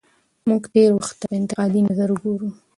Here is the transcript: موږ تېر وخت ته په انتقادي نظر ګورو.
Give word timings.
موږ 0.49 0.63
تېر 0.73 0.89
وخت 0.97 1.15
ته 1.19 1.25
په 1.29 1.35
انتقادي 1.39 1.81
نظر 1.89 2.09
ګورو. 2.21 2.49